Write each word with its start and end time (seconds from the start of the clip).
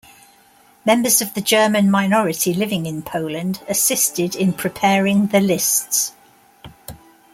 Members 0.83 1.21
of 1.21 1.35
the 1.35 1.41
German 1.41 1.91
minority 1.91 2.55
living 2.55 2.87
in 2.87 3.03
Poland 3.03 3.61
assisted 3.69 4.35
in 4.35 4.51
preparing 4.51 5.27
the 5.27 5.39
lists. 5.39 6.13